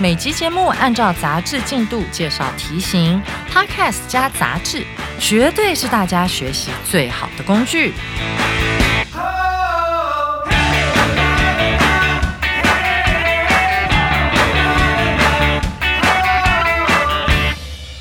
[0.00, 4.84] 每集节目按照杂志进度介绍题型，Podcast 加杂志，
[5.18, 7.92] 绝对是大家学习最好的工具。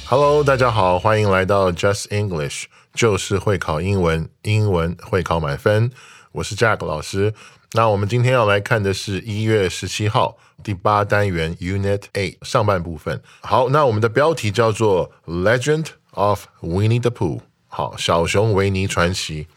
[0.07, 2.63] Hello，大家好，欢迎来到 Just English，
[2.93, 5.91] 就是会考英文，英文会考满分。
[6.31, 7.33] 我是 Jack 老师。
[7.73, 13.21] 那我们今天要来看的是一月十七号第八单元 Unit Eight 上半部分。
[13.39, 17.39] 好，那我们的标题叫做 Legend of Winnie the Pooh。
[17.69, 19.47] 好，小熊维尼传奇。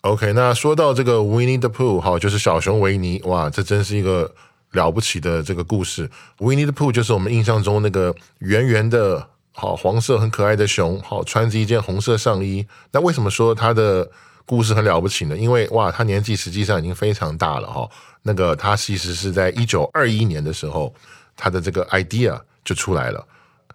[0.00, 3.22] OK，那说到这个 Winnie the Pooh，好，就是小熊维尼。
[3.26, 4.34] 哇，这真是一个
[4.72, 6.10] 了不起的这个故事。
[6.38, 9.28] Winnie the Pooh 就是我们印象中那个圆圆的。
[9.54, 12.66] 好，黄色很可爱的熊，好穿着一件红色上衣。
[12.90, 14.10] 那为什么说它的
[14.46, 15.36] 故事很了不起呢？
[15.36, 17.88] 因为哇，他年纪实际上已经非常大了哈。
[18.22, 20.94] 那个他其实是在一九二一年的时候，
[21.36, 23.26] 他的这个 idea 就出来了。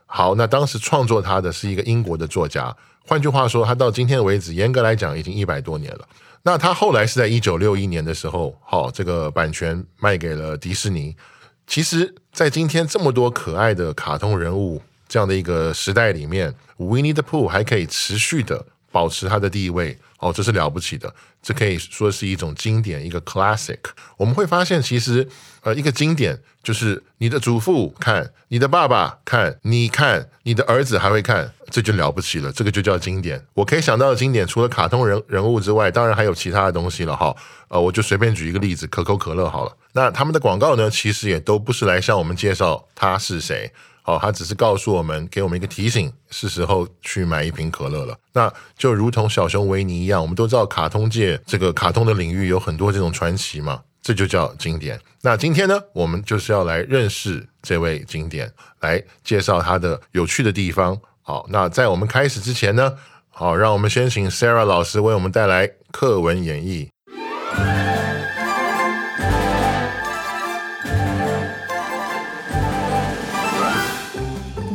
[0.05, 2.75] 好，那当时创作他的是一个英国的作家。
[3.05, 6.07] 换句话说，他到今天为止，严格来讲已经一百多年了。
[6.43, 11.15] 那他后来是在一九六一年的时候，好，这个版权卖给了迪士尼。
[11.65, 14.81] 其实，在今天这么多可爱的卡通人物。
[15.09, 21.13] 这样的一个时代里面，Winnie the Pooh 还可以持续的保持它的地位，哦，这是了不起的。
[21.41, 23.77] 这可以说是一种经典，一个 classic。
[24.17, 25.27] 我们会发现，其实
[25.61, 32.51] 呃，一个经典就是你的祖父看，你的爸爸看，你看，你的儿子还会看，这就了不起了。
[32.51, 33.41] 这个就叫经典。
[33.53, 37.33] 我可以想到的经典，除了卡通人人物之外，当然还有其他的东西了哈。
[37.69, 39.71] 呃，我就随便举一个例子，可口可乐好了。
[39.93, 43.71] 那他们的广告呢，其实也都不是来向我们介绍他是谁。
[44.07, 48.17] 哦，他只是告诉我们，给我们一个提醒，是时候去买一瓶可乐了。
[48.31, 54.97] 那就如同小熊维尼一样，我们都知道卡通界这个卡通的领域有很多这种传奇嘛，这就叫经典。
[55.23, 60.97] 那今天呢，我们就是要来认识这位经典，来介绍他的有趣的地方。
[61.21, 62.93] 好，那在我们开始之前呢，
[63.27, 66.87] 好，让我们先请 Sarah 老师为我们带来课文演绎。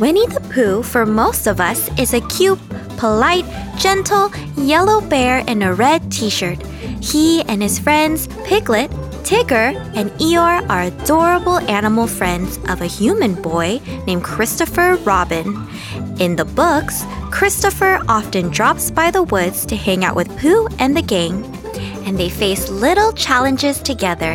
[0.02, 2.58] Winnie the Pooh, for most of us, is a cute,
[2.96, 3.46] polite,
[3.78, 6.60] gentle yellow bear in a red t shirt.
[7.00, 8.90] He and his friends, Piglet,
[9.22, 15.68] Tigger, and Eeyore are adorable animal friends of a human boy named Christopher Robin.
[16.18, 20.96] In the books, Christopher often drops by the woods to hang out with Pooh and
[20.96, 21.44] the gang,
[22.04, 24.34] and they face little challenges together.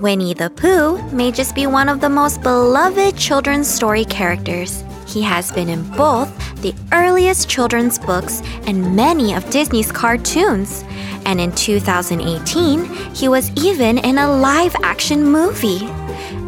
[0.00, 4.82] Winnie the Pooh may just be one of the most beloved children's story characters.
[5.06, 10.84] He has been in both the earliest children's books and many of Disney's cartoons.
[11.26, 15.86] And in 2018, he was even in a live action movie.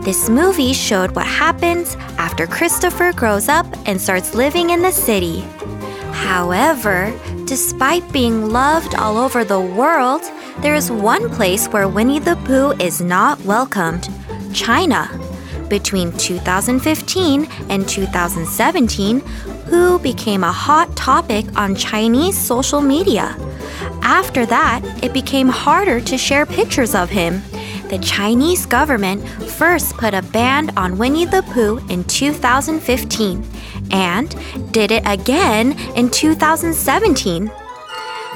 [0.02, 5.40] This movie showed what happens after Christopher grows up and starts living in the city.
[6.12, 7.12] However,
[7.44, 10.22] despite being loved all over the world,
[10.60, 14.08] there is one place where Winnie the Pooh is not welcomed
[14.54, 15.08] China.
[15.68, 19.20] Between 2015 and 2017,
[19.70, 23.34] Pooh became a hot topic on Chinese social media.
[24.02, 27.42] After that, it became harder to share pictures of him.
[27.88, 33.44] The Chinese government first put a ban on Winnie the Pooh in 2015
[33.90, 37.50] and did it again in 2017.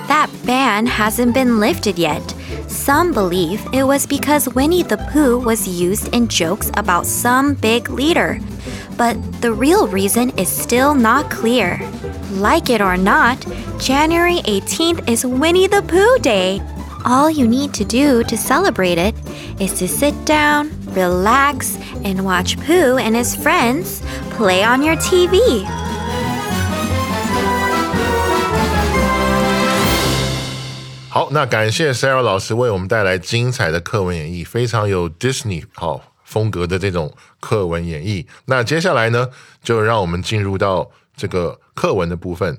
[0.08, 2.34] That ban hasn't been lifted yet.
[2.68, 7.90] Some believe it was because Winnie the Pooh was used in jokes about some big
[7.90, 8.38] leader.
[8.96, 11.80] But the real reason is still not clear.
[12.32, 13.44] Like it or not,
[13.78, 16.62] January 18th is Winnie the Pooh Day.
[17.04, 19.14] All you need to do to celebrate it
[19.60, 25.85] is to sit down, relax, and watch Pooh and his friends play on your TV.
[31.16, 37.10] 好，那感谢 Sarah 老师为我们带来精彩的课文演绎，非常有 Disney 好风格的这种
[37.40, 38.26] 课文演绎。
[38.44, 39.30] 那接下来呢，
[39.62, 42.58] 就让我们进入到这个课文的部分。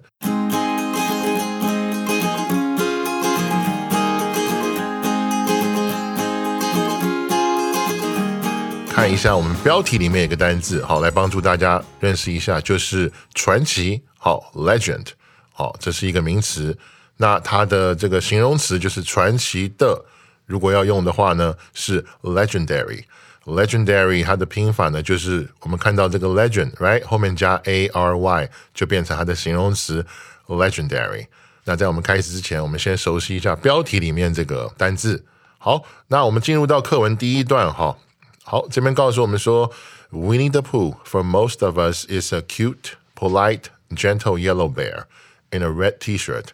[8.90, 15.10] 看一下我们标题里面有个单字，好，来帮助大家认识一下，就是传奇，好，legend，
[15.54, 16.76] 好，这是一个名词。
[17.17, 20.05] 那它的这个形容词就是传奇的，
[20.47, 30.05] 如果要用的话呢，是 legendary。legendary 它的拼法呢，就是我们看到这个 legend，right 后面加 a r y 就变成它的形容词
[30.47, 31.27] legendary。
[31.65, 35.25] 那在我们开始之前，我们先熟悉一下标题里面这个单字。
[35.59, 37.97] 好，那我们进入到课文第一段哈。
[38.45, 39.73] 好，这边告诉我们说，
[40.11, 45.05] Winnie the Pooh for most of us is a cute, polite, gentle yellow bear
[45.51, 46.47] in a red T-shirt。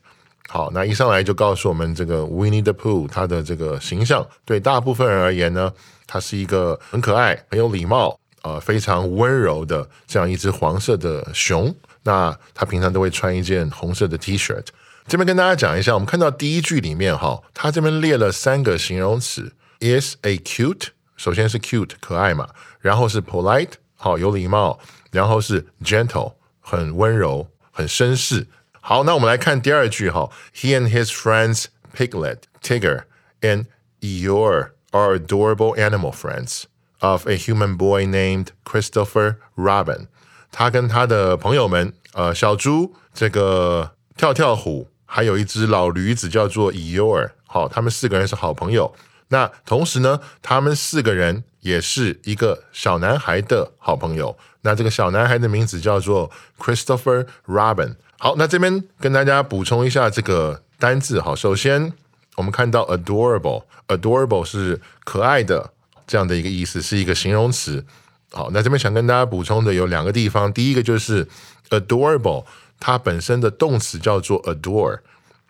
[0.53, 5.73] 好，那一上来就告诉我们这个 Winnie the Pooh 它的这个形象，对大部分人而言呢，
[6.05, 11.75] 它是一个很可爱、很有礼貌、呃非常温柔的这样一只黄色的熊。
[12.03, 14.67] 那它平常都会穿一件红色的 T-shirt。
[15.07, 22.47] 这边跟大家讲一下，我们看到第一句里面哈，它这边列了三个形容词：is a cute，首先是 cute 可爱嘛，
[22.79, 24.77] 然后是 polite 好有礼貌，
[25.09, 28.45] 然后是 gentle 很温柔很绅士。
[28.82, 33.02] 好，那我们来看第二句哈，He and his friends Piglet, Tigger,
[33.40, 33.66] and
[34.00, 36.64] Eeyore are adorable animal friends
[37.00, 40.06] of a human boy named Christopher Robin。
[40.50, 44.88] 他跟他的朋友们，呃，小猪这个跳跳虎。
[45.10, 48.94] 还有一只老驴子叫做 Eeyore，好，他们四个人是好朋友。
[49.28, 54.36] 那同时呢，他们四个人也是一个小男孩的好朋友。
[54.60, 57.96] 那这个小男孩的名字叫做 Christopher Robin。
[58.23, 61.19] 好，那这边跟大家补充一下这个单字。
[61.19, 61.91] 好，首先
[62.37, 65.73] 我们看到 adorable，adorable 是可爱的
[66.07, 67.85] 这样的一个意思，是一个形容词。
[68.31, 71.27] 好，那这边想跟大家补充的有两个地方，第一个就是
[71.69, 72.45] adorable。
[72.79, 74.99] 它本身的动词叫做 adore，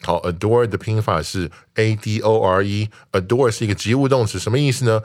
[0.02, 5.00] 好，adore 的拼法是 a d o r e，adore 是一个及物动词，什么意思呢？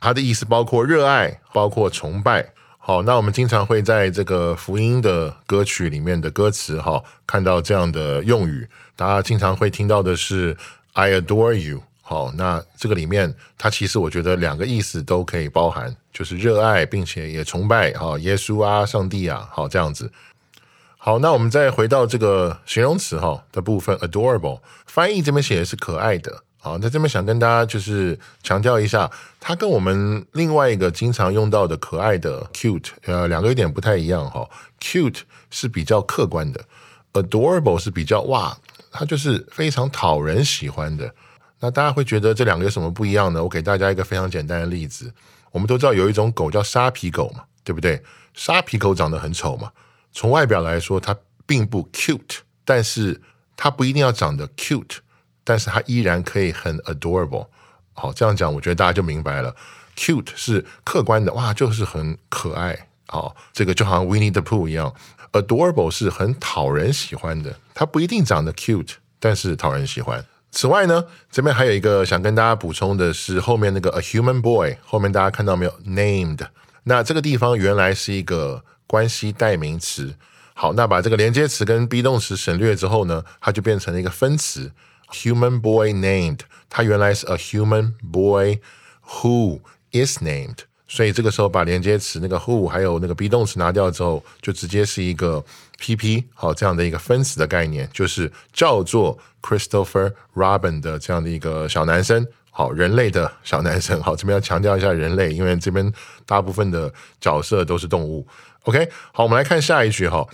[0.00, 2.54] 它的意思包括热爱，包括崇拜。
[2.82, 8.66] 好，那我们经常会在这个福音的歌曲里面的歌词，哈，看到这样的用语，
[8.96, 10.56] 大家经常会听到的是
[10.94, 11.82] I adore you。
[12.00, 20.10] 好，那这个里面，它其实我觉得两个意思都可以包含，就是热爱并且也崇拜，哈，耶稣啊，上帝啊，好，这样子。
[20.96, 26.42] 好，那我们再回到这个形容词哈的部分，adorable 翻译这边写的是可爱的。
[26.62, 29.10] 好，那这边想跟大家就是强调一下，
[29.40, 34.46] 它跟我们另外一个经常用到的可爱的 cute，呃，两个有点不太一样哈。
[34.78, 35.20] cute
[35.50, 36.62] 是比较客观的
[37.14, 38.54] ，adorable 是比较哇，
[38.92, 41.14] 它就是非常讨人喜欢的。
[41.60, 43.42] 那大家会觉得这两个有什么不一样呢？
[43.42, 45.10] 我给大家一个非常简单的例子，
[45.52, 48.02] 我们都知道有一种狗叫沙皮狗嘛，对不对？
[48.34, 49.72] 沙皮狗长得很丑嘛。
[50.12, 51.16] 从外表来说，它
[51.46, 53.20] 并不 cute，但是
[53.56, 54.98] 它不一定要长得 cute，
[55.44, 57.46] 但是它依然可以很 adorable。
[57.92, 59.54] 好，这样讲，我觉得大家就明白了。
[59.96, 62.88] cute 是客观的，哇，就是很可爱。
[63.08, 64.94] 好，这个就好像 Winnie the Pooh 一样
[65.32, 67.56] ，adorable 是很讨人喜欢的。
[67.74, 70.24] 它不一定长得 cute，但是讨人喜欢。
[70.50, 76.46] 此外呢，这边还有一个想跟大家补充的是，后面那个 a human boy，后面大家看到没有？named，
[76.84, 78.64] 那这个地方原来是一个。
[78.90, 80.16] 关系代名词，
[80.52, 84.72] 好，那把这个连接词跟 be 动词省略之后呢，它就变成了一个分词。
[85.12, 88.60] Human boy named，它原来是 a human boy
[89.06, 89.60] who
[89.92, 95.44] is named，所以这个时候把连接词那个 who 还有那个 be 动词拿掉之后，就直接是一个
[95.78, 102.26] PP 好这样的一个分词的概念，就是叫做 Christopher Robin 的这样的一个小男生。
[102.52, 104.02] 好，人类的小男生。
[104.02, 105.92] 好，这边要强调一下人类，因为这边
[106.26, 108.26] 大部分的角色都是动物。
[108.64, 110.26] OK，好，我们来看下一句哈。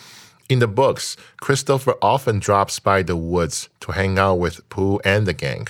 [0.48, 5.26] In the books, Christopher often drops by the woods to hang out with Pooh and
[5.26, 5.68] the gang,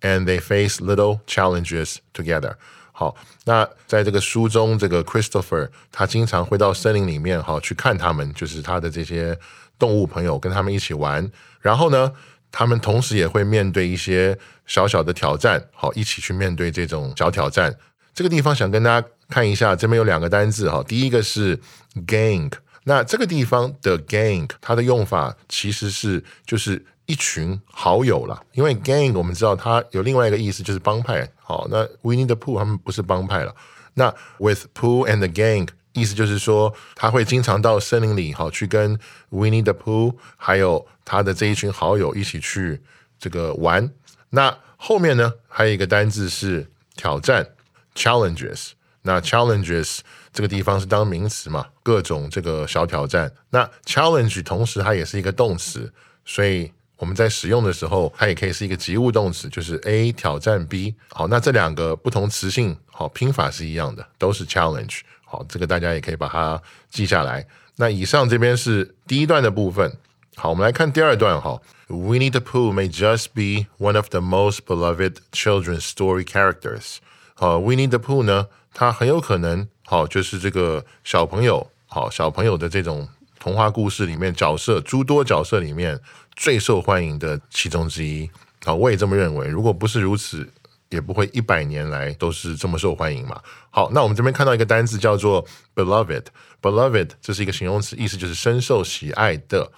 [0.00, 2.54] and they face little challenges together.
[2.92, 9.36] 好，那在这个书中，这个 Christopher 他经常会到森林里面哈去看他们，就是他的这些
[9.78, 11.28] 动物朋友，跟他们一起玩。
[11.60, 12.12] 然后呢，
[12.52, 17.74] 他们同时也会面对一些小小的挑战，好，一起去面对这种小挑战。
[18.14, 21.58] 这个地方想跟大家看一下，这边有两个单字哈，第一个是
[22.06, 22.52] gang，
[22.89, 33.53] 那这个地方的 gang 它的用法其实是就是一群好友了，因为 gang 我们知道它有另外一个意思就是帮派，好，那 Winnie the Pooh 他们不是帮派了，
[33.95, 38.97] 那 with Pooh and the gang 意思就是说他会经常到森林里好去跟
[39.31, 42.81] Winnie the Pooh 还有他的这一群好友一起去
[43.19, 43.91] 这个玩，
[44.29, 47.49] 那后面呢还有一个单字是挑战。
[47.95, 50.01] Challenges，那 challenges
[50.37, 51.65] 这个地方是当名词嘛？
[51.81, 53.33] 各种这个小挑战。
[53.49, 55.91] 那 challenge 同时它也是一个动词，
[56.25, 60.93] 所以我们在使用的时候，它也可以是一个及物动词，就是 A 挑战 B。
[61.09, 64.99] 好，那这两个不同词性，好拼法是一样的，都是 challenge。
[65.25, 67.43] 好，这个大家也可以把它记下来。
[67.77, 69.91] 那以上这边是第一段的部分。
[70.35, 71.59] 好，我们来看第二段哈。
[71.87, 76.97] Winnie the Pooh may just be one of the most beloved children's story characters。
[77.33, 83.07] 好，Winnie the Pooh 呢，它很有可能好就是这个小朋友好小朋友的这种
[83.39, 85.97] 童话故事里面角色诸多角色里面。
[86.39, 88.29] 最受欢迎的其中之一，
[88.63, 89.47] 好，我也这么认为。
[89.47, 90.47] 如果不是如此，
[90.89, 93.41] 也不会一百年来都是这么受欢迎嘛。
[93.71, 99.71] 好，那我们这边看到一个单字叫做 beloved，beloved 这是一个形容词，意思就是深受喜爱的。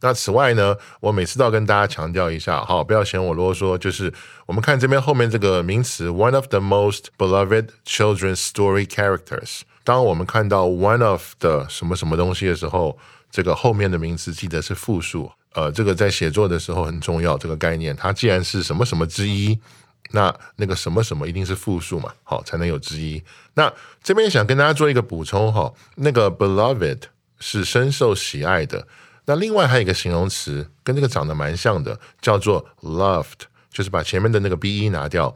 [0.00, 3.78] 那此外呢，我每次都要跟大家强调一下，好，不要嫌我啰嗦。
[3.78, 4.12] 就是
[4.46, 12.98] 我们看这边后面这个名词 one of the most beloved children's story characters，当我们看到 one of 的什么什么东西的时候，
[13.30, 15.30] 这个后面的名词记得是复数。
[15.54, 17.38] 呃，这个在写作的时候很重要。
[17.38, 19.58] 这个概念，它既然是什么什么之一，
[20.10, 23.22] 那那个什么什么一定是复数嘛，好才能有之一。
[23.54, 23.72] 那
[24.02, 26.98] 这边想跟大家做一个补充哈，那个 beloved
[27.38, 28.86] 是深受喜爱的。
[29.26, 35.34] 那另外还有一个形容词跟这个长得蛮像的，叫做 loved，就是把前面的那个 be 拿掉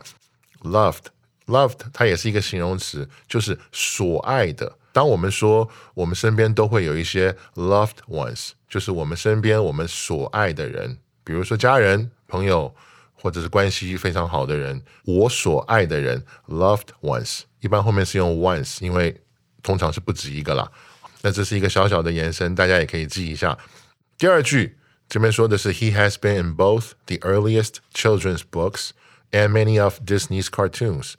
[0.62, 4.76] ，loved，loved 它也是一个形容词，就是所爱的。
[4.92, 12.74] 当我们说我们身边都会有一些 loved ones，就是我们身边我们所爱的人，比如说家人、朋友，
[13.14, 19.22] 或者是关系非常好的人，我所爱的人 loved ones，一般后面是用 ones，因为
[19.62, 20.70] 通常是不止一个啦。
[21.21, 23.57] 那这是一个小小的延伸，大家也可以记一下。
[24.17, 24.77] 第二句
[25.07, 28.89] 这边说的是 He has been in both the earliest children's books
[29.31, 31.13] and many of Disney's cartoons,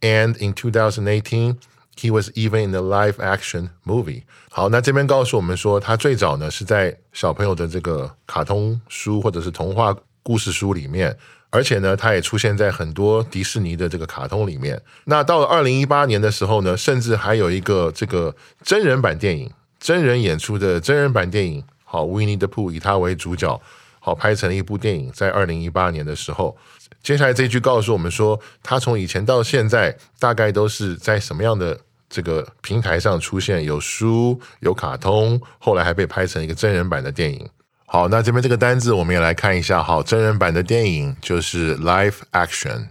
[0.00, 1.56] and in 2018.
[2.00, 4.22] He was even in the live action movie。
[4.50, 11.18] 好，那这边告诉我们说，他最早呢是在小朋友的这个卡通书或者是童话故事书里面，
[11.53, 14.81] 而且呢，他也出现在很多迪士尼的这个卡通里面。
[15.05, 23.61] 那到了二零一八年的时候呢，甚至还有一个这个真人版电影，真人演出的真人版电影，好，Winnie the Pooh 以他为主角，
[23.99, 26.57] 好拍成了一部电影，在二零一八年的时候。
[27.03, 31.79] 接下来这一句告诉我们说，他从以前到现在，大概都是在什么样的
[32.09, 33.63] 这个平台上出现？
[33.63, 37.47] 有书，有卡通，后来还被拍成一个真人版的电影。
[37.93, 39.83] 好，那这边这个单字我们也来看一下。
[39.83, 42.87] 好，真人版的电影就是 live action。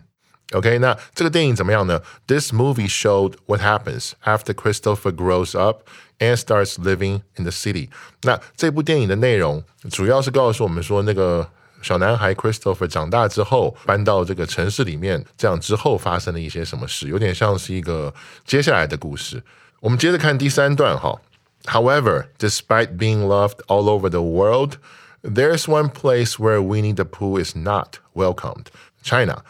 [0.53, 5.89] OK，那这个电影怎么样呢？This movie showed what happens after Christopher grows up
[6.21, 7.89] and starts living in the city。
[8.23, 11.51] 那这部电影的内容主要是告诉我们说那个。
[11.83, 19.43] 小男孩 Christopher 长大之后搬到这个城市里面，这样之后发生了一些什么事，有点像是一个接下来的故事。
[19.81, 21.21] 我们接着看第三段哈。
[21.64, 24.78] However, despite being loved all over the world,
[25.23, 28.66] there's one place where Winnie the Pooh is not welcomed,
[29.02, 29.45] China。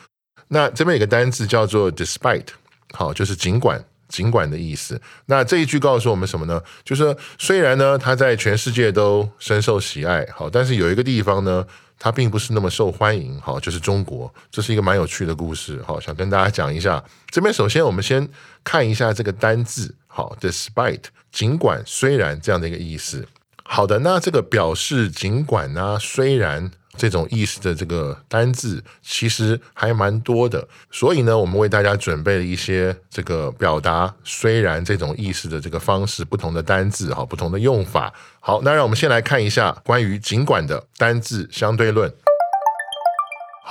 [0.49, 2.49] 那这边有个单词叫做 despite，
[2.93, 3.85] 好，就是尽管。
[4.09, 6.63] 尽管的意思，那这一句告诉我们什么呢？
[6.85, 11.67] 就是虽然呢，他在全世界都深受喜爱，好，但是有一个地方呢，
[11.99, 14.31] 他并不是那么受欢迎，好，就是中国。
[14.51, 17.03] 这是一个蛮有趣的故事，好，想跟大家讲一下。
[17.31, 18.29] 这边首先我们先
[18.63, 23.27] 看一下这个单字，好，despite，尽管、虽然这样的一个意思。
[23.65, 26.71] 好的，那这个表示尽管啊，虽然。
[26.95, 38.13] 这种意思的这个单字其实还蛮多的，所以呢，我们为大家准备了一些这个表达虽然这种意思的这个方式，不同的单字哈，不同的用法。
[38.41, 42.13] 好，那让我们先来看一下关于尽管的单字相对论。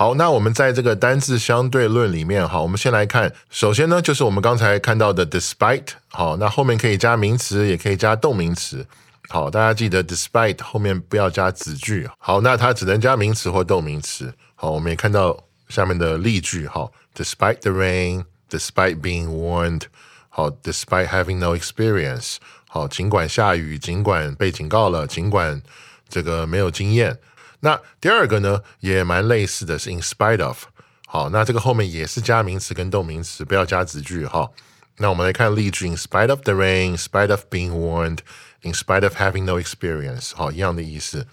[0.02, 8.84] 好，那我们在这个单字相对论里面，哈，我们先来看，首先呢，就是我们刚才看到的 despite，好，那后面可以加名词，也可以加动名词。
[9.30, 12.10] 好，大家记得 despite 后面不要加子句。
[12.18, 14.34] 好，那它只能加名词或动名词。
[14.56, 15.38] 好，我们也看到
[15.70, 16.66] 下面的例句。
[16.66, 19.84] 好，despite the rain，despite being warned。
[20.30, 22.38] 好，despite having no experience。
[22.68, 25.62] 好，尽管下雨，尽管被警告了，尽管
[26.10, 27.20] 这个没有经验。
[27.62, 30.66] 那第二个呢，也蛮类似的，是 in spite of。
[31.08, 34.26] 好，那这个后面也是加名词跟动名词，不要加子句。
[34.26, 34.52] 哈，
[34.98, 38.20] 那我们来看例句：in spite of the rain，in spite of being warned。
[38.64, 41.26] In spite of having no experience，好，一样的意思，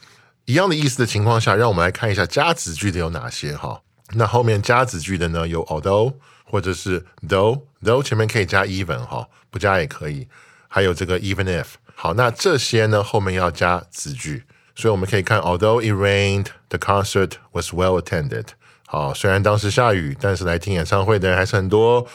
[0.47, 3.82] 一样的意思的情况下，让我们来看一下加子句的有哪些哈。
[4.14, 10.26] 那后面加子句的呢，有 although 或者是 though，though 前面可以加 even 哈，不加也可以。
[10.68, 14.44] 还有这个 even if，好，那这些呢后面要加子句，
[14.77, 18.45] 所以我们可以看 although it rained，the concert was well attended。
[18.86, 22.07] 好，虽然当时下雨，但是来听演唱会的人还是很多。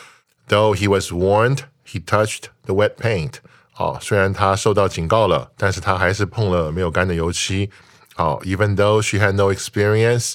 [0.49, 3.35] Though he was warned，he touched the wet paint。
[3.73, 7.71] 好，虽然他受到警告了，但是他还是碰了没有干的油漆。
[8.15, 10.35] 好，even though she had no experience,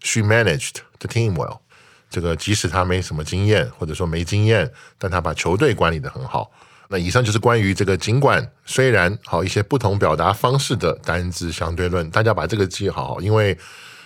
[0.00, 1.60] she managed the team well。
[2.08, 6.50] 这个即使她没什么经验，或者说没经验，但她把球队管理的很好。
[6.91, 13.57] 那以上就是关于这个，尽管虽然好一些不同表达方式的单字相对论，大家把这个记好，因为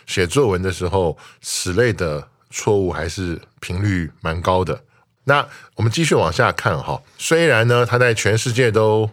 [0.05, 4.79] 写作文的时候，此类的错误还是频率蛮高的。
[5.23, 5.43] 那
[5.75, 9.09] 我们继续往下看哈，虽然呢，它在全世界都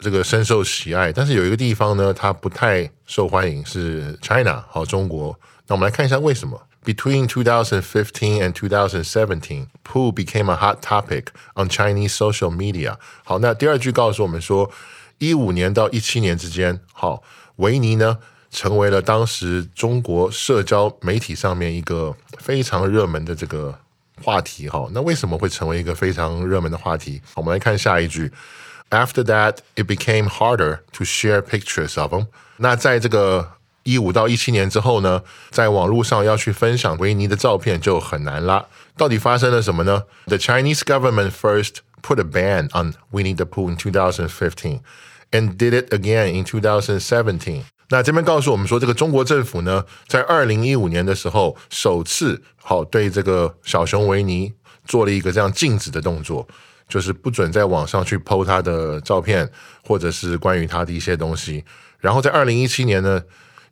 [0.00, 5.38] 这个深受喜爱，但是有一个地方呢，它不太受欢迎，是 China 好中国。
[5.68, 6.60] 那我们来看一下为什么。
[6.83, 12.97] Between 2015 and 2017, poo became a hot topic on Chinese social media.
[13.25, 14.71] 好，那第二句告诉我们说，
[15.17, 17.21] 一五年到一七年之间，好，
[17.57, 18.19] 维尼呢
[18.49, 23.77] 成为了当时中国社交媒体上面一个非常热门的这个
[24.23, 24.69] 话题。
[24.69, 27.21] 哈，那为什么会成为一个非常热门的话题？
[27.35, 28.31] 我们来看下一句。
[28.89, 32.27] After that, it became harder to share pictures of them.
[32.55, 33.51] 那在这个
[33.84, 38.66] 一五到一七年之后呢，在网络上要去分享维尼的照片就很难啦。
[38.96, 44.80] 到底发生了什么呢？The Chinese government first put a ban on Winnie the Pooh in 2015
[45.30, 47.62] and did it again in 2017.
[47.88, 54.52] 那这边告诉我们说，这个中国政府呢，在二零一五年的时候，首次好对这个小熊维尼
[54.84, 56.46] 做了一个这样禁止的动作，
[56.88, 59.50] 就是不准在网上去 PO 他的照片，
[59.82, 61.64] 或者是关于他的一些东西。
[61.98, 63.22] 然后在二零一七年呢。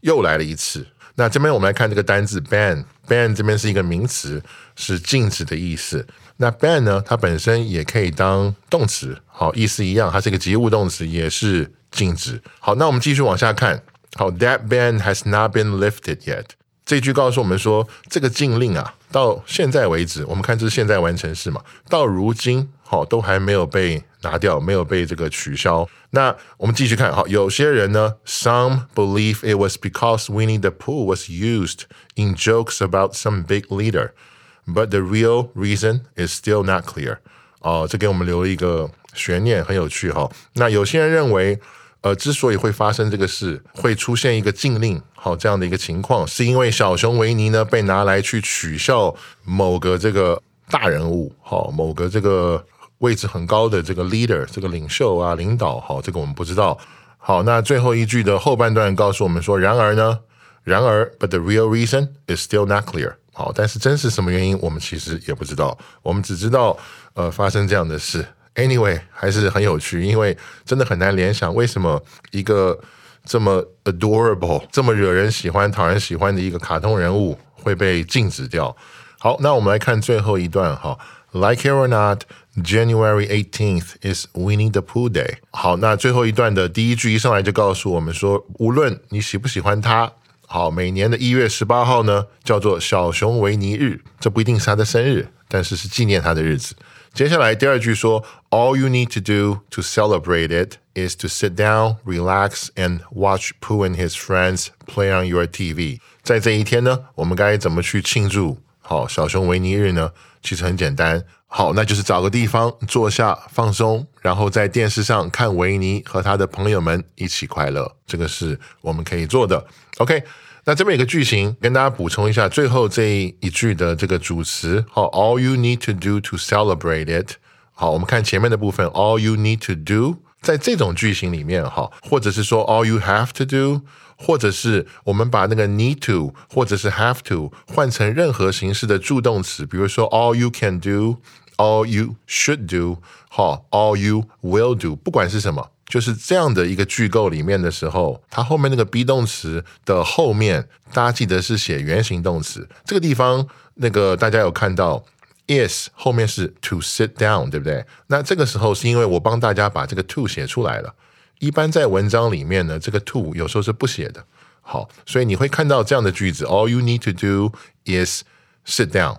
[0.01, 0.87] 又来了一次。
[1.17, 4.43] 那这边我们来看这个单字 ban，ban 这边是一个名词，
[4.77, 6.07] 是禁止的意思。
[6.39, 12.41] 那 ban 呢，它本身也可以当动词，好，意思一样，它是一个及物动词，也是禁止。
[12.59, 13.83] 好，那我们继续往下看。
[14.15, 16.45] 好，That ban has not been lifted yet。
[16.87, 25.89] 这句告诉我们说，这个禁令啊，到现在为止，我们看这是现在完成式嘛，到如今好都还没有被拿掉，没有被这个取消。
[26.11, 31.83] 那我们继续看，好，有些人呢，some believe it was because Winnie the Pooh was used
[32.17, 37.19] in jokes about some big leader，but the real reason is still not clear。
[37.61, 40.29] 啊，这给我们留了一个悬念，很有趣哈。
[40.55, 41.61] 那有些人认为，
[42.01, 49.15] 呃，之所以会发生这个事，会出现一个禁令，好这样的一个情况，是因为小熊维尼呢被拿来去取笑
[49.45, 52.67] 某个这个大人物，好，某个这个。
[53.01, 56.79] 位置很高的这个 leader，这个领袖啊，领导，好，这个我们不知道。
[57.19, 60.21] 好，那最后一句的后半段告诉我们说，然而呢，
[60.63, 63.15] 然而，but the real reason is still not clear。
[63.33, 65.77] 好，但是真是什么原因，我们其实也不知道。
[66.03, 66.77] 我们只知道，
[67.15, 68.27] 呃，发生这样的事。
[68.55, 72.79] Anyway，还是很有趣，因为真的很难联想，为什么一个
[73.25, 78.77] 这么 adorable、这么惹人喜欢、讨人喜欢的一个卡通人物会被禁止掉。
[79.19, 80.99] 好，那我们来看最后一段哈。
[81.32, 82.22] Like it or not,
[82.56, 85.40] January eighteenth is Winnie the Pooh Day。
[85.52, 90.14] 好，那最后一段的第一句一上来就告诉我们说，无论你喜不喜欢他，
[90.48, 96.74] 好，每年的一月十八号呢叫做小熊维尼日，这不一定是他的生日，但是是纪念他的日子。
[97.14, 103.86] 接下来第二句说，All you need to do to celebrate it is to sit down, relax, and watch Pooh
[103.86, 106.00] and his friends play on your TV。
[106.24, 108.58] 在这一天呢，我们该怎么去庆祝
[108.91, 110.11] 好小熊维尼日呢？
[110.43, 119.65] 其实很简单，好，那就是找个地方坐下放松，然后在电视上看维尼和他的朋友们一起快乐，这个是我们可以做的。
[119.99, 120.21] OK，
[120.65, 127.35] 那这边有个句型跟大家补充一下，最后这一句的这个主词，好，All you need to do to celebrate it。
[127.71, 133.83] 好，我们看前面的部分，All you need to do，在这种句型里面，哈，或者是说 All you have to do。
[134.23, 142.99] 或者是我们把那个 need to 或者是 have to 换成任何形式的助动词，比如说 all you can do，all you should do，
[143.31, 152.69] 好，all you will do，不管是什么，就是这样的一个句构里面的时候，它后面那个 be 动词的后面，大家记得是写原形动词。
[152.85, 155.03] 这个地方那个大家有看到
[155.51, 157.85] is 后面是 to sit down，对不对？
[158.07, 160.95] 那这个时候是因为我帮大家把这个 to 写出来了。
[161.41, 164.25] 一般在文章里面呢，这个 to 有时候是不写的。
[164.61, 167.53] 好，所以你会看到这样的句子：All you need to do
[167.85, 168.23] is
[168.65, 169.17] sit down。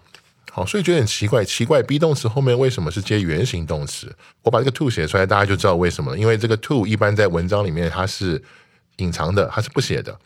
[0.52, 4.16] 好，所以觉得很奇怪，奇怪 be 动词后面为什么是接原形动词？
[4.44, 6.18] 我把这个 to 写出来，大家就知道为什么了。
[6.18, 8.42] 因为这个 to 一般在文章里面它是
[8.98, 10.18] 隐藏的，它是不写的。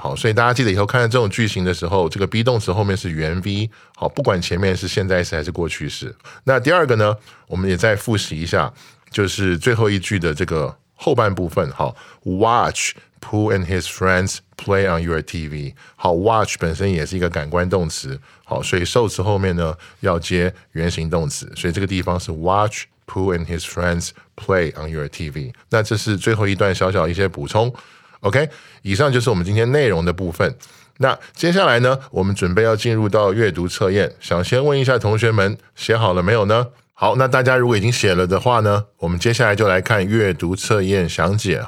[0.00, 3.68] 好，所以大家记得以后看到这种句型的时候，这个 be 动词后面是原 v。
[3.96, 6.14] 好，不管前面是现在时还是过去式。
[6.44, 7.16] 那第二个呢，
[7.48, 8.72] 我们也再复习一下，
[9.10, 10.76] 就是最后一句的这个。
[11.00, 15.74] 后半部分，好，watch Pooh and his friends play on your TV。
[15.94, 25.52] 好，watch 本身也是一个感官动词，好，所以受词后面呢要接原形动词，所以这个地方是 watch Pooh and his friends play on your TV。
[25.70, 27.72] 那这是最后一段小小一些补充。
[28.20, 28.48] OK，
[28.82, 30.56] 以上就是我们今天内容的部分。
[30.98, 36.68] 那接下来呢，我们准备要进入到阅读测验，想先问一下同学们写好了没有呢？
[36.92, 41.62] 好，那大家如果已经写了的话呢，我们接下来就来看阅读测验详解。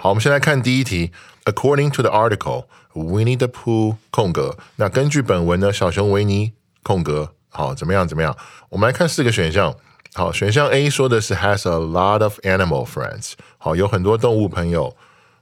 [0.00, 1.12] 好，我们先来看第一题。
[1.44, 4.58] According to the article, Winnie the Pooh 空格。
[4.76, 7.34] 那根据本文呢，小熊维尼空格。
[7.48, 8.08] 好，怎么样？
[8.08, 8.36] 怎么样？
[8.70, 9.74] 我们来看四个选项。
[10.14, 13.32] 好，选项 A 说的是 has a lot of animal friends。
[13.58, 14.94] 好，有很多动物朋友。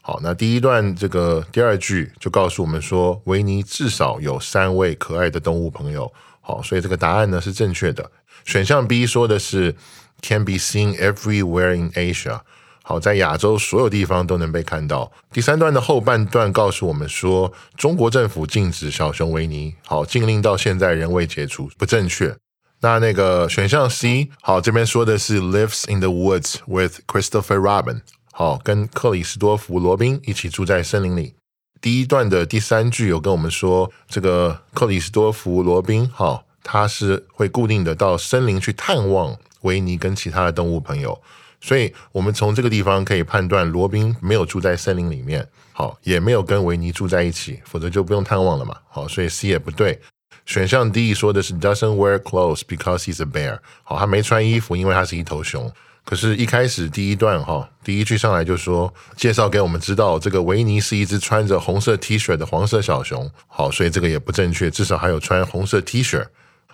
[0.02, 6.12] 好，那第一段这个第二句就告诉我们说，维尼至少有三位可爱的动物朋友。
[6.40, 8.10] 好，所以这个答案呢是正确的。
[8.44, 9.74] 选项 B 说的是
[10.22, 12.40] can be seen everywhere in Asia。
[12.82, 15.12] 好，在亚洲所有地方都能被看到。
[15.30, 19.74] 第三段的后半段告诉我们说，中国政府禁止小熊维尼。
[19.86, 22.34] 好，禁令到现在仍未解除，不正确。
[22.80, 28.02] 那那个选项 C，好，这边说的是 lives in the woods with Christopher Robin。
[28.32, 31.34] 好，跟克里斯多弗·罗宾一起住在森林里。
[31.80, 41.20] 第一段的第三句有跟我们说，这个克里斯多弗·罗宾，好，他是会固定的到森林去探望维尼跟其他的动物朋友。
[41.60, 48.76] 所以，我们从这个地方可以判断，罗宾没有住在森林里面，好，也没有跟维尼住在一起，否则就不用探望了嘛。
[48.88, 50.00] 好，所以 C 也不对。
[50.48, 53.58] 选项 D 说的是 doesn't wear clothes because he's a bear。
[53.84, 55.70] 好，他没穿衣服，因为他是一头熊。
[56.06, 63.30] 可是，一开始第一段哈，第一句上来就说介绍给我们知道，这个维尼是一只穿着红色 T 恤的黄色小熊。
[63.46, 66.24] 好，所以这个也不正确，至少还有穿红色 T 恤。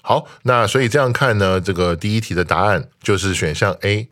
[0.02, 4.08] 好，那所以这样看呢，这个第一题的答案就是选项 A。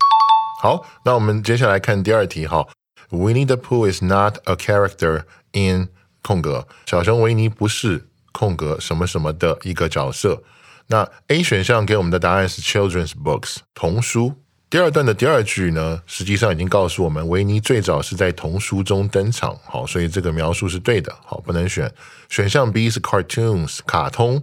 [0.61, 2.67] 好，那我们接下来看第二题哈。
[3.11, 5.23] Winnie the Pooh is not a character
[5.53, 5.89] in
[6.21, 10.43] 空格，小熊维尼不是空格什么什么的一个角色。
[10.89, 14.35] 那 A 选项给我们的答案是 children's books 童书。
[14.69, 19.57] 第二段的第二句呢，实际上已经告诉我们，维尼最早是在童书中登场。
[19.65, 21.15] 好，所以这个描述是对的。
[21.25, 21.93] 好，不能选。
[22.29, 24.43] 选项 B 是 cartoons 卡通，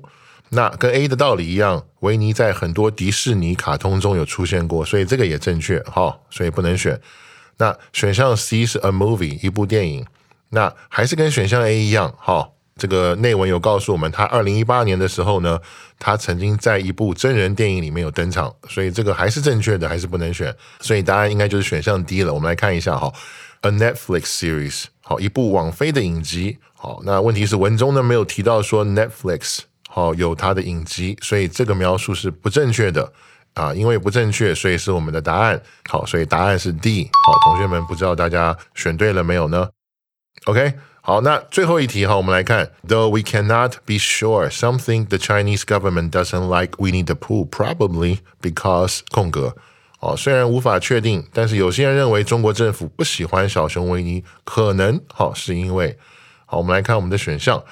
[0.50, 5.84] 那跟 A 的道理一样，维尼在很多迪士尼卡通中有出现过，所以这个也正确。
[5.88, 7.02] 好，所以不能选。
[7.58, 10.06] 那选项 C 是 a movie 一部电影，
[10.50, 12.14] 那还是跟选项 A 一样。
[12.18, 12.54] 好。
[12.80, 15.60] 这个内文有告诉我们，他二零一八年的时候呢，
[16.00, 22.34] 他曾经在一部真人电影里面有登场，所以这个还是正确的，还是不能选，所以答案应该就是选项 D 了。
[22.34, 23.14] 我们来看一下哈
[23.62, 26.58] ，a Netflix series，好，一部网飞的影集。
[26.74, 33.12] 好，那问题是文中呢没有提到说 Netflix 好有它的影集，所以这个描述是不正确的
[33.56, 35.62] 啊，因为不正确，所以是我们的答案。
[35.90, 37.10] 好，所以答案是 D。
[37.26, 39.68] 好，同学们不知道大家选对了没有呢
[40.46, 40.74] ？OK。
[41.09, 49.01] 好，那最后一题哈，我们来看，Though we cannot be sure something the Chinese government doesn't like Winnie the Pooh, probably because
[49.11, 49.55] 空格。
[50.01, 55.99] 哦，虽然无法确定，但是有些人认为中国政府不喜欢小熊维尼，可能好是因为，
[56.47, 57.63] 好，我们来看我们的选项，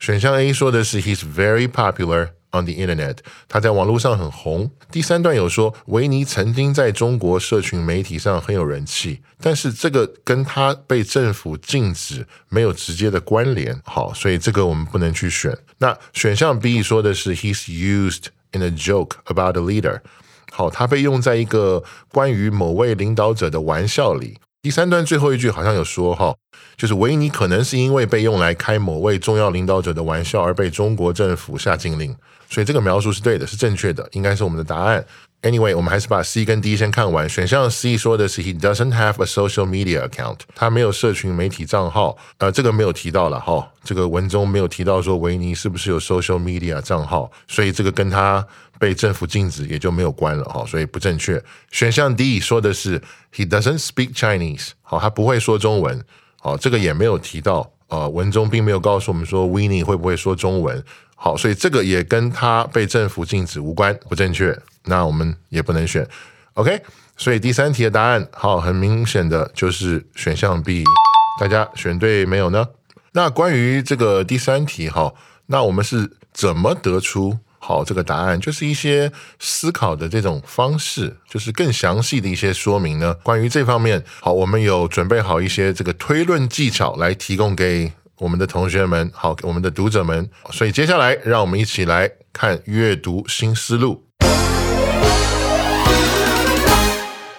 [0.00, 2.30] 选项 A 说的是 He's very popular。
[2.51, 3.17] On the internet，
[3.49, 4.71] 他在网络上很红。
[4.89, 13.77] 第三段有说，维尼曾经在中国社群媒体上很有人气，但是这个跟他被政府禁止没有直接的关联。
[13.83, 15.55] 好，所以这个我们不能去选。
[15.79, 19.99] 那选项 B 说的是，He's used in a joke about a leader。
[20.51, 21.83] 好，他被用在一个
[22.13, 24.37] 关于某位领导者的玩笑里。
[24.67, 26.35] 第三段最后一句好像有说哈，
[26.75, 32.13] 就是维尼可能是因为被用来开某位重要领导者的玩笑而被中国政府下禁令。
[32.49, 35.05] 所以这个描述是对的，是正确的，应该是我们的答案。
[35.43, 37.29] Anyway，我们还是把 C 跟 D 先看完。
[37.29, 42.17] 选项 C 说的是 He doesn't have a social media account，他没有社群媒体账号。
[42.39, 48.45] 呃，这个没有提到了哈，这个文中没有提到说维尼是不是有 social media 账号，所以这个跟他
[48.79, 51.43] 被政府禁止也就没有关了哈，所以不正确。
[51.71, 53.01] 选项 D 说的是
[53.33, 56.03] He doesn't speak Chinese，好，他不会说中文，
[56.39, 57.71] 好，这个也没有提到。
[57.89, 60.83] 呃，文中并没有告诉我们说 Winnie 会不会说中文。
[61.15, 64.53] 好，所以这个也跟他被政府禁止无关，不正确。
[64.83, 66.05] 那我们也不能选。
[66.55, 66.81] OK，
[67.15, 70.83] 所以第三题的答案，好，很明显的就是选项 B。
[71.39, 72.67] 大家选对没有呢？
[73.13, 75.13] 那关于这个第三题，哈，
[75.45, 78.39] 那我们是怎么得出好这个答案？
[78.39, 83.13] 就是一些思考的这种方式，就是更详细的一些说明呢？
[83.23, 87.91] 关于这方面，好，我们有准备好一些这个推论技巧来提供给。
[88.19, 94.07] 我们的同学们，好，我们的读者们，所以接下来让我们一起来看阅读新思路。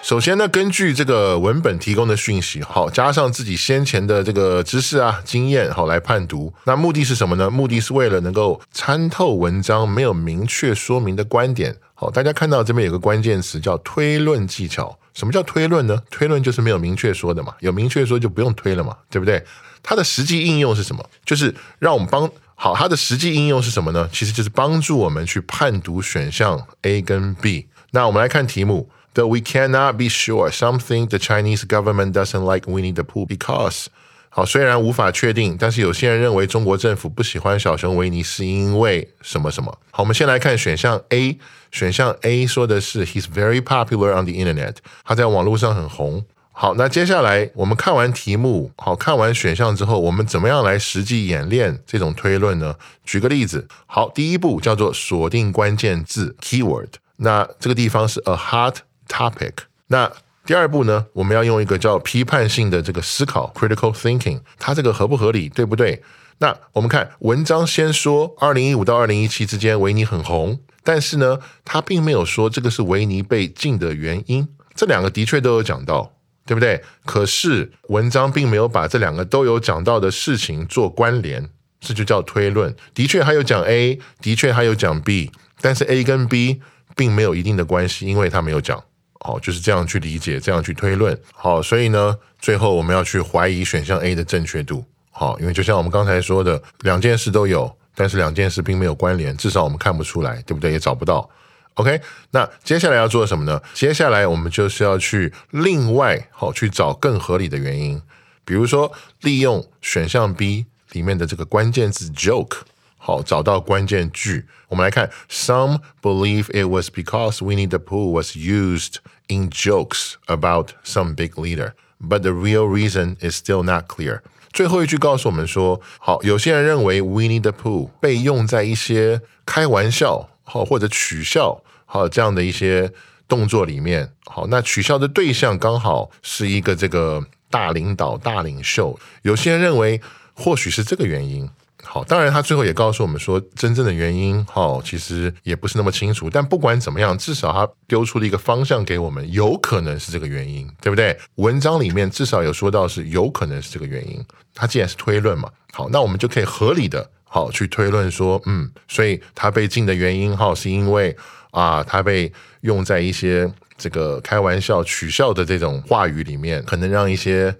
[0.08, 6.50] 首先呢，根据这个文本提供的讯息，好，加上自己先前的这个知识啊、经验，好来判读。
[6.64, 7.50] 那目的是什么呢？
[7.50, 11.76] 目的是为了能够参透文章没有明确说明的观点。
[11.92, 14.98] 好，大家看到这边有个关键词叫推论技巧。
[15.12, 16.02] 什么叫推论呢？
[16.10, 19.44] 推论就是没有明确说的嘛，有明确说就不用推了嘛，对不对？
[19.82, 21.04] 它的实际应用是什么？
[21.26, 24.08] 就是让我们帮好它的实际应用是什么呢？
[24.10, 27.66] 其实就是帮助我们去判读选项 A 跟 B。
[27.90, 33.85] 那我们来看题目 ：Though we cannot be sure something the Chinese government doesn't like Winnie the Pooh because
[34.29, 39.77] 好，虽然无法确定，但是有些人认为中国政府不喜欢小熊维尼是因为什么什么。
[39.91, 41.37] 好，我们先来看选项 A。
[41.71, 46.23] 选项 A 说的是 He's very popular on the internet，他在网络上很红。
[46.51, 52.75] 好，那接下来我们看完题目，好看完选项之后，我们怎么样来实际演练这种推论呢？
[53.03, 58.75] 举个例子，好，第一步叫做锁定关键字 keyword，那这个地方是 a hot
[59.08, 59.52] topic。
[59.88, 60.10] 那
[60.44, 66.02] 第二步呢，我们要用一个叫批判性的这个思考 critical thinking，它这个合不合理，对不对？
[66.38, 74.48] 那我们看文章先说，二零一五到二零一七之间维尼很红，但是呢，他并没有说这个是维尼被禁的原因。
[74.74, 76.12] 这两个的确都有讲到，
[76.46, 76.82] 对不对？
[77.04, 82.74] 可是文章并没有把这两个都有讲到的事情做关联，这就叫推论。
[82.94, 86.62] 的确还有讲 A，的确还有讲 B，但是 A 跟 B
[86.94, 88.84] 并没有一定的关系，因为他没有讲。
[89.20, 91.18] 好，就是这样去理解，这样去推论。
[91.32, 94.84] 好，所以呢，最后我们要去怀疑选项 A 的正确度。
[95.10, 100.70] 好，因为就像我们刚才说的，两件事都有，但是两件事并没有关联，至少我们看不出来，对不对？
[100.70, 101.28] 也找不到。
[101.74, 102.00] OK，
[102.30, 103.60] 那接下来要做什么呢？
[103.74, 108.00] 接下来我们就是要去另外好去找更合理的原因，
[108.44, 112.58] 比如说利用选项 B 里面的这个关键字 joke。
[112.97, 114.45] 好，找到关键句。
[114.69, 118.95] 我们来看，Some believe it was because Winnie the Pooh was used
[119.27, 124.21] in jokes about some big leader, but the real reason is still not clear。
[124.53, 132.93] 最后一句告诉我们说，好，有些人认为 Winnie the Pooh 被用在一些开玩笑好或者取笑好这样的一些
[133.27, 134.13] 动作里面。
[134.25, 138.97] 好，那取笑的对象刚好是一个这个大领导、大领袖。
[139.23, 139.99] 有些人认为
[140.33, 141.49] 或许是这个原因。
[141.90, 146.28] 好，当然他最后也告诉我们说，真正的原因，好，其实也不是那么清楚。
[146.28, 151.18] 但不管怎么样，至少他丢出了一个方向给我们，有可能是这个原因，对不对？
[151.36, 154.22] 文章里面至少有说到是有可能是这个原因。
[154.54, 161.16] 他既然是推论嘛，好，那我们就可以合理的，好去推论说，嗯，所以他被禁的原因，哈，是因为
[161.52, 167.56] 啊，他被用在一些这个开玩笑、取笑的这种话语里面，可能让一些。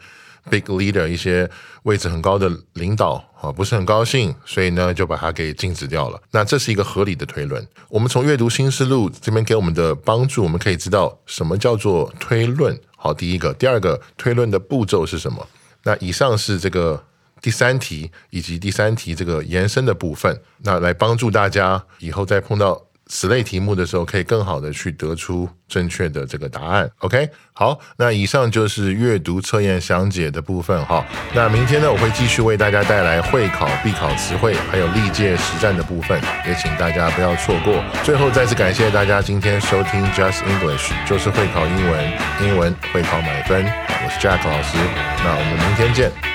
[0.49, 1.49] Big leader 一些
[1.85, 6.21] 位置很高的领导啊，不是很高兴，所以呢就把它给禁止掉了。
[6.31, 7.67] 那这是一个合理的推论。
[7.89, 12.79] 我们从阅读新思路这边给我们的帮助，我们可以知道什么叫做推论。
[12.97, 15.47] 好，第一个，第二个，推论的步骤是什么？
[15.85, 17.05] 那以上是这个
[17.41, 22.88] 第三题以及第三题这个延伸的部分，那来帮助大家以后再碰到。
[23.09, 26.89] 此类题目的时候，可以更好的去得出正确的这个答案。
[26.99, 31.05] OK，好，那以上就是阅读测验详解的部分哈。
[31.35, 37.83] 那明天呢，我会继续为大家带来会考必考词汇，还有历届实战的部分，也请大家不要错过。
[38.05, 43.65] 最后再次感谢大家今天收听 Just English，就是会考英文，英文会考满分。
[43.65, 44.77] 我是 Jack 老师，
[45.25, 46.28] 那我们明天见。